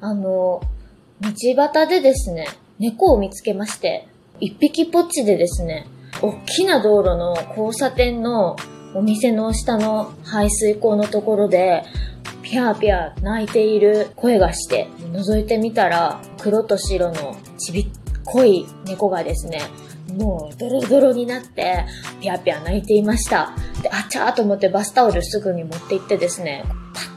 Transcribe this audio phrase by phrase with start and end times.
[0.00, 0.60] あの、
[1.20, 2.46] 道端でですね、
[2.78, 4.08] 猫を見つけまして、
[4.40, 5.86] 一匹ぽっちでですね、
[6.22, 8.56] 大きな道路の交差点の
[8.94, 11.84] お店の下の排水溝のところで、
[12.42, 17.88] ぴゃーぴゃー泣いている声がして、覗いてみたら、黒と白のちびっ
[18.24, 19.60] こい猫がですね、
[20.18, 21.84] もうドロドロになって、
[22.20, 23.52] ぴゃぴゃ泣いていました。
[23.82, 26.64] で、あちゃーと思ってバスタオルすぐに持って行ってですね、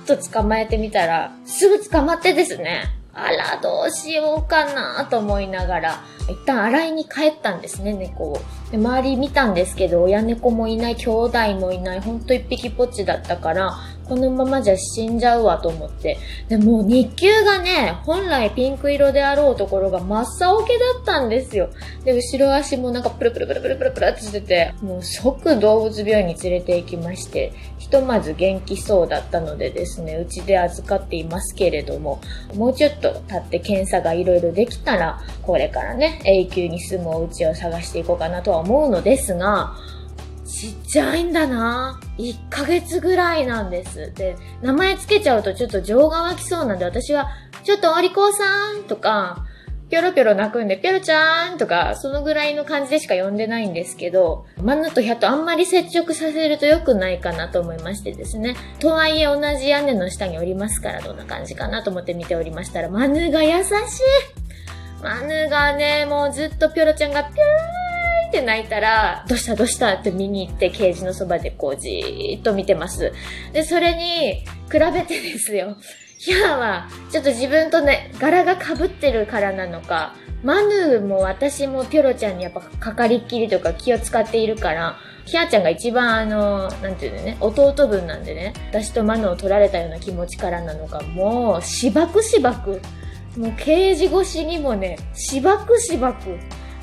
[0.03, 2.83] ッと捕まえてみたら、すぐ捕まってですね、
[3.13, 8.41] あら、どうしようかなと思いながら、一旦洗いに帰ったんですね、猫を。
[8.71, 16.17] で周り見たんですけど、親猫もいない、兄弟もいない、ほんと一匹ぽっちだったから、このままじゃ死んじゃうわと思って。
[16.49, 21.69] で、も日給がね、本来ピンク色であろうところが真っ青けだったんですよ。
[22.03, 32.19] で、後ろ足もなんかプルプルプルプルプルプルってしてて、もう即動物病院に連れて行きまして、ひとまず元気そうだったのでですね、うちで預かっていますけれども、
[32.55, 39.75] もうちょっと経って検査がいろいろできたら、これからね、永久に住むお家を探していこうかなとは思うのですが、
[40.53, 44.13] ちっちゃいんだな1ヶ月ぐらいなんです。
[44.13, 47.27] で、名前つけちゃうとちょっと情が湧きそうなんで、私は、
[47.63, 49.45] ちょっとお利口さんとか、
[49.89, 58.55] ぴょろぴょろ泣くんで、ぴょろちゃんとか、そのぐらいの感じでしか呼んでないんですけど、マヌとヒャとあんまり接触させると良くないかなと思いましてですね。
[58.79, 63.71] とはいえ同じ屋根の下におりますから、どんな感じかなと思って見ておりましたら、マヌが優しい
[65.01, 67.82] マヌがね、もうずっとぴょろちゃんがぴょー
[68.33, 73.13] って泣いたら、どうしたどうしたって見に行ってケージのそばでこうじーっと見てます。
[73.53, 75.77] で、それに比べてですよ。
[76.17, 92.81] ヒャーは、ちょっと自分とね、柄が被ってるからなのか、マヌーも私もピョロちゃんにやっぱかかりっきりとか気を使っているから、ヒャーちゃんが一番あの、なんていうのね、弟分なんでね、私とマヌを取られたような気持ちからなのか、もう、しばくしばく、
[93.37, 96.37] もうケージ越しにもね、しばくしばく、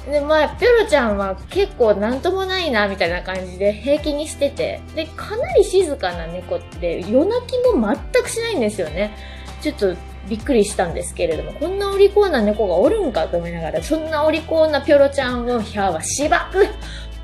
[0.06, 9.14] で、まあ、ぴょろちゃんは結構なんともないな、みたいな感じで平気にしてて、で、かなり静かな猫って、夜泣きも全くしないんですよね。
[9.60, 9.94] ちょっと
[10.28, 16.66] びっくりしたんですけれども、こんなお利口な猫がおるんかと思いながら、そんなお利口なぴょろちゃんをヒャーはしばく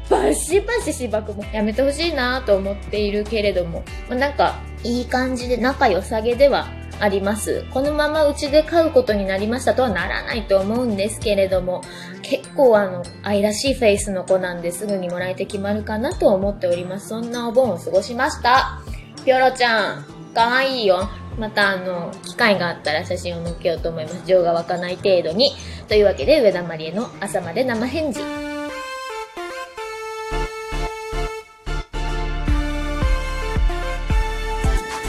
[0.08, 4.54] バシバシしばくもやめてほしいなと思っているけれども、まあ、なんか、
[4.84, 6.68] いい感じで仲良さげでは
[7.00, 7.64] あります。
[7.72, 11.82] このままうちで飼うことになりましたとはならないと思うんですけれども、
[12.22, 17.08] 結構あの、愛らしいフェイスの子なんですぐにもらえて決まるかなと思っております。
[17.08, 18.80] そんなお盆を過ごしました。
[19.24, 21.08] ぴょろちゃん、かわいいよ。
[21.38, 24.22] またあの、機会があったら写真を載っけようと思います。
[24.26, 25.52] 情が湧かない程度に。
[25.88, 28.20] というわけで、上田まりえの朝まで生返事。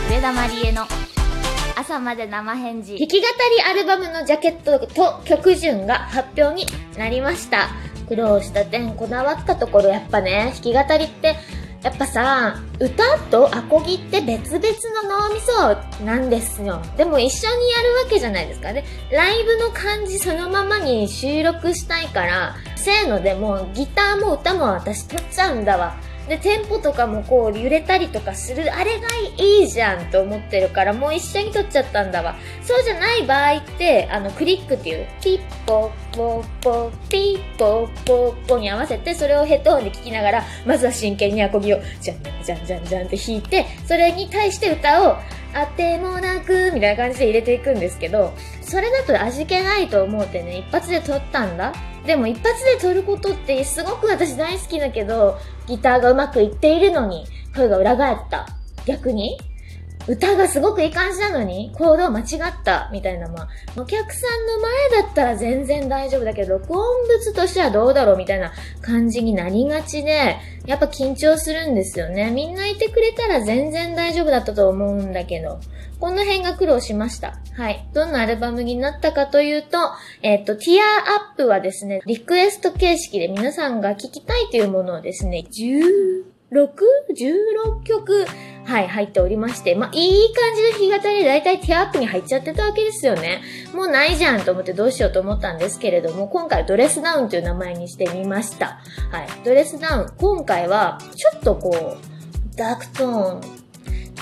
[0.10, 0.86] 上田まりえの
[1.88, 2.98] 朝まで生返事。
[2.98, 6.66] 弾き語りアルバムのジャケットと曲順が発表に
[6.98, 7.70] なりました。
[8.10, 11.38] 苦労した点、こだわったところ、やっぱね、弾き語りって、
[11.84, 14.68] やっぱさ、歌とアコギって別々
[15.02, 16.82] の脳みそなんですよ。
[16.98, 18.84] でも一緒にやるわけじゃないですかね。
[19.10, 25.96] ライブの感じそのままに収録したいから、せーのでもうギターも歌も私撮っちゃうんだわ。
[26.28, 29.08] で、テンポとかもこう揺れたりとかする、あれが
[29.38, 32.36] いいじゃんと思ってるから、もう一緒に撮っちゃったんだわ。
[32.62, 45.18] そうじゃない場合って、あの、クリックっていう、ピッポッポポピッポポポに合わせて、それをヘッドホンで聞きながら、まずは真剣にアコギを、じゃんじゃんじゃんじゃんって弾いて、それに対して歌を、
[45.54, 51.74] あてもなく、みたいな感じで入れていくんですけど、それだと味気ないと思うてね、一発で撮ったんだ。
[52.08, 58.48] でも一発で撮ることってすごく私大好きだけど、ギターがうまくいっているのに、声が裏返った。
[58.86, 59.38] 逆に
[60.08, 64.60] 歌がすごくいい感じなのに、コードを間違った、みたいな、まあ、お客さんの
[64.96, 68.52] 前だったら全然大丈夫だけど、録音物としてはどうだろう、みたいな
[68.82, 72.32] 感じになりがちで、やっぱ緊張するんですよね。
[72.32, 75.60] みんないてくれたら全然大丈夫だったと思うんだけど、
[76.00, 77.40] この辺が苦労しました。
[77.56, 77.90] はい。
[77.94, 79.78] どんなアルバムになったかというと、
[80.22, 85.44] えっ、と、ティアアップはですね、リクエスト形式で皆さんが聴きたいというものをですね、
[86.52, 88.26] 6?16 曲、
[88.66, 93.42] はい、入っておりまして、まあ、いい感じの弾き語りで大体ティアアップに入っちゃってたわけですよね。
[93.74, 98.80] もうないじゃんと思ってどうしようと思ったんですけれども、今回ドレスダウンという名前にしてみました。
[99.12, 100.10] はい、ドレスダウン。
[100.18, 103.42] 今回は、ちょっとこう、ダークトーン、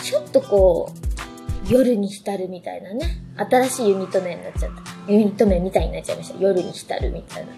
[0.01, 3.21] ちょっとこう、夜に浸るみたいなね。
[3.37, 5.11] 新しいユニット名になっちゃった。
[5.11, 6.39] ユニット名みたいになっちゃいました。
[6.39, 7.51] 夜に浸るみたいな。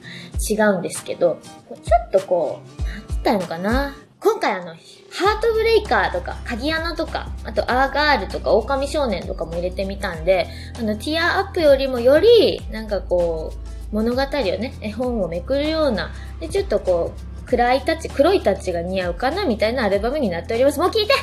[0.50, 10.48] 違うんですけど、ちょっとこう、なんつったのかな今回あの、ハートブレイカーとか、鍵穴とか、あとアーガールとか、狼少年とかも入れてみたんで、
[10.80, 20.80] あの、ティアアップよりもより、なんかこう、物語をね、絵本をめくるような、で、ちょっとこう、暗いタッチ、黒いタッチが似合うかなみたいなアルバムになっております。
[20.80, 21.14] もう聞いて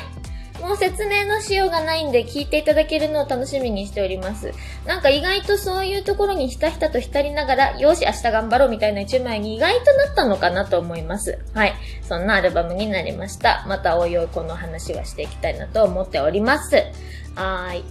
[0.65, 4.51] もう説明のしようがないんで聞いていただけるのを楽しみにしております。
[4.87, 11.37] なんか意外とそういうところにひたひたと浸りながら、よし明日頑張ろうみたいな一枚に意外となったのかなと思います。
[11.53, 11.75] はい。
[12.01, 13.63] そんなアルバムになりました。
[13.67, 16.75] またおいおいこの話はしていきたいなと思っております。
[17.35, 17.83] はーい。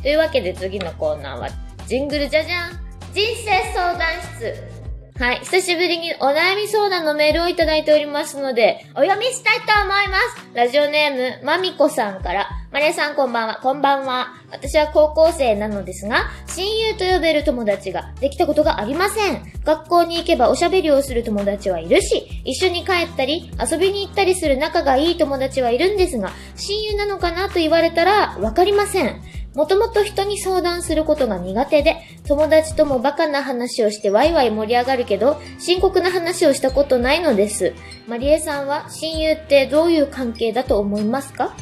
[0.00, 1.48] というわけで次のコーナーは、
[1.88, 2.70] ジングルじゃじゃん
[3.12, 4.79] 人生相談室
[5.20, 5.40] はい。
[5.40, 10.48] 久しぶりにお悩み相談のメールをいただいておりますので、お読みしたいと思います。
[10.54, 14.28] ラジオネーム、まみこさんから、マリアさんこんばんは、こんばんは。
[14.50, 19.42] 私は高校生なのですが、親友と呼べる友達ができたことがありません。
[19.62, 29.20] 学校に行けばおしゃべりをする友達はいるし、一緒に帰ったり、遊びに行ったりする仲がいい友達はいるんですが、親友なのかなと言われたら、わかりません。
[29.54, 37.74] もともと人に相談することが苦手で、友達ともバカな話をしてワイワイ盛り上がるけど、深刻な話をしたことないのです。
[38.06, 41.56] マリエさんは親友ってどういう関係だと思いますか？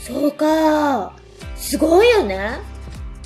[0.00, 1.14] そうか
[1.56, 2.58] すごいよね。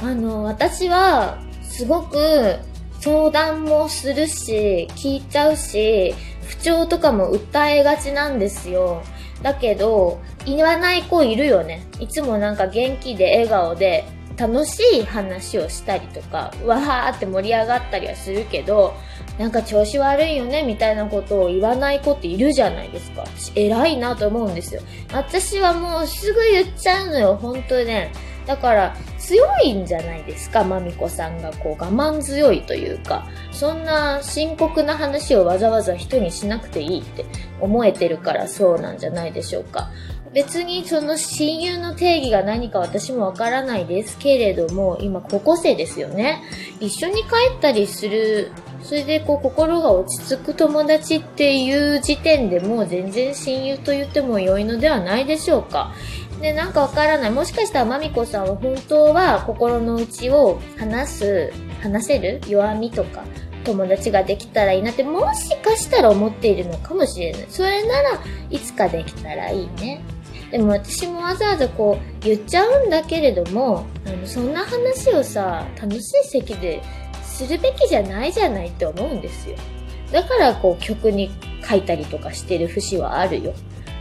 [0.00, 2.56] あの、私は、すごく
[3.00, 6.15] 相談もするし、聞いちゃうし、
[6.47, 9.03] 不調とかも訴えがちなんですよ。
[9.43, 11.85] だけど、言わない子いるよね。
[11.99, 14.05] いつもなんか元気で笑顔で
[14.37, 18.94] 楽しい話をしたりとか、わーって盛り上がったりはするけど、
[19.39, 23.23] なんか調子悪いよねみたいなことを言わない子っているじゃないですか。
[23.23, 24.83] 私偉いなと思うんですよ。
[25.12, 28.12] 私はもうすぐ言っちゃうのよ、本当にね。
[28.47, 28.97] だから
[29.32, 37.25] 強いんじゃないですか、まみこさんがこう我慢強いというか、そんな深刻な話をわざわざ人にしなくていいって
[37.58, 39.90] 思えてるからそうなんじゃないでしょうか。
[40.34, 46.43] 別にその親友の定義が何か私もわからないですけれども、今高校生ですよね。
[46.79, 48.50] 一緒に帰ったりする、
[48.82, 55.93] それでこう心が落ち着く友達っていう時点でもう全然親友と言っても良いのではないでしょうか。
[56.40, 57.31] で、なんかわからない。
[57.31, 63.23] もしかしたらまみこさんは本当は心の内を話す、話せる弱みとか、
[63.64, 67.46] 友達ができたらいいなって、もしかしたら思っているのかもしれない。
[67.49, 68.20] それなら
[68.50, 70.02] いつかできたらいいね。
[70.50, 76.82] でも私もわざわざこう言っちゃうんだけれども、あの、そんな話をさ、楽しい席で
[77.47, 79.56] するべきじゃないじゃないって思うんですよ。
[80.12, 81.31] だからこう曲に
[81.69, 83.55] 書いたりとかしてる節はあるよ。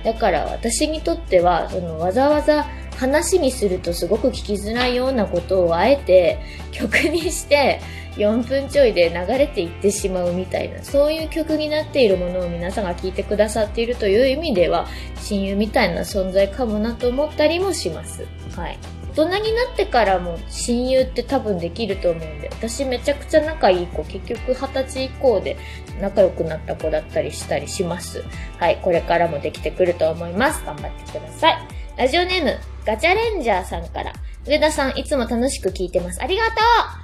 [0.04, 2.66] だから私にとっては、そのわざわざ
[2.98, 6.40] 話にするとすごく聞きづらいようなことをあえて
[6.72, 7.80] 曲にして
[8.16, 18.26] 4分ちょいで流れていってしまうみたいな、そういう曲になっているものを皆さんが聴いてくださっているという意味では、親友みたいな存在かもなと思ったりもします。
[18.56, 18.78] はい。
[19.14, 25.58] 大人になってからも親友って多分できると思うんで、私めちゃくちゃ仲いい子、結局二十歳以降で
[26.00, 28.24] 仲良くなった子だったりしたりします。
[28.58, 30.64] はい、これからもできてくると思います。
[30.66, 31.68] 頑張ってください。
[31.98, 34.14] ラジオネーム、ガチャレンジャーさんから、
[34.48, 36.24] 上田さんいつも楽しく聞いてます。
[36.24, 36.56] ありがとう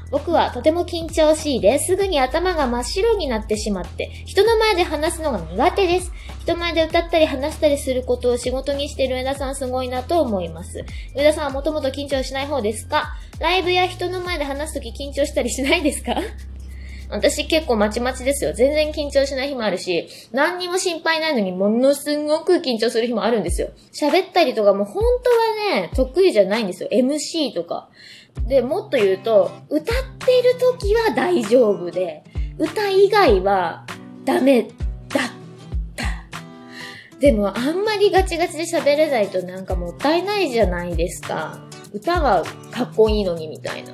[0.10, 6.12] 僕はとても緊張しいで、すぐに頭が真っ白になってしまって、人の前で話すのが苦手です。
[6.48, 10.86] 人前で歌ったり話したりすることを仕事にしてる上田さんすごいなと思います。
[11.14, 13.18] 上田さんはもともと緊張しない方ですか？
[13.42, 16.16] ライブや人の前で話すとき緊張したりしないですか？
[17.12, 18.54] 私結構まちまちですよ。
[18.54, 23.70] 全然緊張しない日もあるし、何にも心配ないのにものすごく緊張する日もあるんですよ。
[23.94, 25.04] 喋ったりとかも本
[25.70, 26.88] 当はね、得意じゃないんですよ。
[26.94, 27.90] MC とか。
[28.48, 32.24] で、もっと言うと、歌ってる時は大丈夫で、
[32.58, 33.86] 歌以外は
[34.24, 35.47] ダメだっ。
[37.20, 41.60] でもあんまりガチガチで喋れないとなんかもったいないじゃないですか。
[41.94, 43.94] 歌がかっこいいのにみたいな。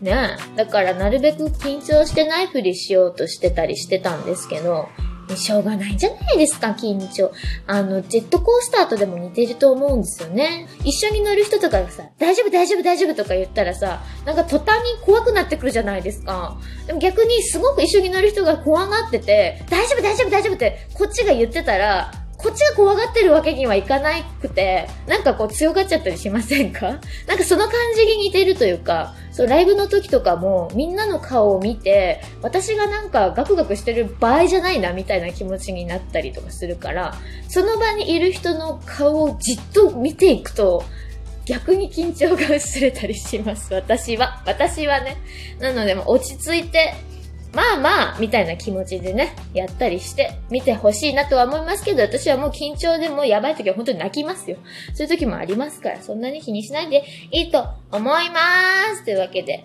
[0.00, 4.88] ねえだからなるべく緊張してないふりしようとしてたりしてたんですけど、
[5.34, 7.32] しょうがないじゃないですか、緊張。
[7.66, 10.68] あの、ジェットコースターとでも似てると思うんですよね。
[10.84, 16.58] 一緒に乗る人とかがさ、大丈夫大丈夫大丈夫とか言ったらさ、なんか途端に怖くなってくるじゃないですか。
[16.86, 27.00] でも逆にすごく一緒に乗る人が怖がってて、大丈夫大丈夫大丈夫ってこっちが言ってたら、こっちが怖がってるわけにはいかなくて、なんかこう強がっちゃったりしませんか？
[27.26, 37.14] なんかその感じに似てるというか、そう、ライブの時とかもみんなの顔を見て、私がなんかガクガクしてる場合じゃないなみたいな気持ちになったりとかするから、
[37.48, 40.84] その場にいる人の顔をじっと見ていくと、
[41.46, 43.72] 逆に緊張が薄れたりします。
[43.72, 44.42] 私は。
[44.46, 45.16] 私はね。
[45.60, 46.94] なので、落ち着いて、
[47.56, 54.58] まあまあ、みたいな気持ちでね、やったりして、見てほしいなとは思いますけど、私はもう緊張でもうやばい時は本当に泣きますよ。
[54.92, 59.64] そういう時もありますから、そんなに気にしないでいいと思いまーすというわけで、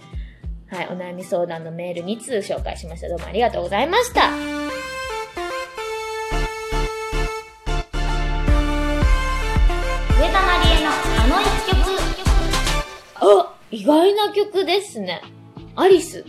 [0.70, 3.10] はい、お悩み相談のメール2通紹介しました。
[3.10, 4.30] どうもありがとうございました。
[4.30, 4.30] 上
[10.30, 11.82] 田まりえのあの一曲。
[13.16, 15.22] あ、意外な曲ですね。
[15.76, 16.24] アリス。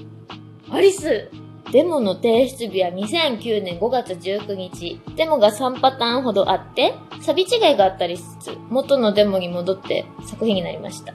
[0.73, 1.31] アリス。
[1.71, 5.01] デモの提出日は2009年5月19日。
[5.17, 11.15] デモが3パターンほどあって、サビ違いがあったりしつつ、元のデモに戻って作品になりました。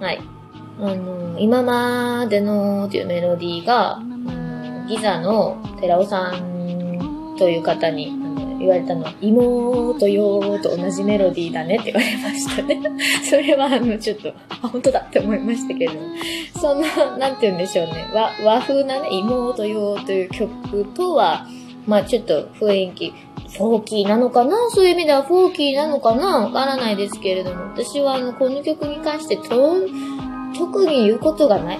[0.00, 0.20] はい。
[0.80, 4.00] あの、今までのというメロディーが、
[4.88, 8.21] ギザの寺尾さんという方に
[8.62, 12.80] 言われたのは、妹よと同じメロディーだねって言われましたね。
[13.28, 15.92] それはあの、ちょっと、あ、本当だって思いましたけど、
[16.60, 18.06] そんな、なんて言うんでしょうね。
[18.14, 21.46] 和、和風なね、妹よという曲とは、
[21.86, 23.12] まあちょっと雰囲気、
[23.56, 24.56] フォーキーなのかな？
[24.70, 26.46] そういう意味ではフォーキーなのかな？
[26.46, 29.48] わからないですけれども、私はあの、この曲に関してと、
[30.56, 31.78] 特に言うことがない。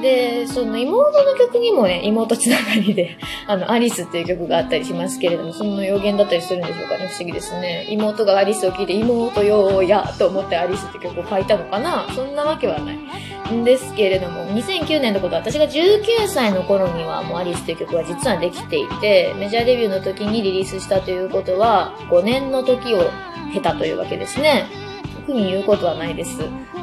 [0.00, 7.86] で、その妹の曲にもね、妹つながりで、 あの、アリスっていう曲があったりしますけれども、その予言だったりするんでしょうかね、不思議ですね。
[7.90, 12.98] 妹がアリスを聴いて、妹よーやと思ってアリスって曲を書いたのかなそんなわけはない。
[13.52, 23.10] んですけれども、2009年のこと私が19歳の頃にはもうアリスっていう曲は実はできていて、メジャーデビューの時にリリースしたということは、5年の時を
[23.52, 24.66] 経たというわけですね。
[25.26, 26.38] 特に言うことはないです。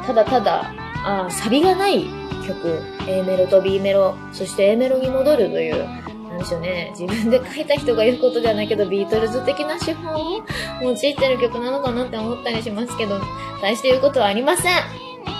[0.06, 0.72] ただただ、
[1.08, 2.04] あサビがない
[2.46, 5.84] 曲、A メロと B メロ、そして A メロに戻るという、
[6.28, 10.42] なんでしょうね、自分で書いた人が言うことではないけど、ビートルズ的な手法を
[10.82, 13.20] 用いてる曲なのかなって思ったりしますけど、
[13.62, 14.74] 大して言うことはありません。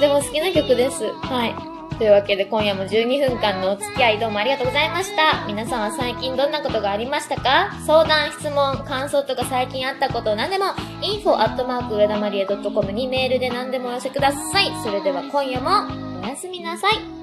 [0.00, 1.04] でも好きな曲です。
[1.04, 1.77] はい。
[1.98, 5.44] というわけで今夜も12分間のお付き合いどうもありがとうございました。
[5.48, 7.76] 皆さんは最近どんなことがありましたか？
[7.84, 10.66] 相談、質問、感想とか最近あったこと何でも
[11.02, 14.70] info アットマーク上田まりえ .com にメールで何でもお寄せください。
[14.84, 15.88] それでは今夜も
[16.22, 17.17] おやすみなさい。